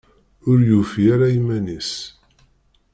[0.49, 1.91] Ur yufi ara iman-is.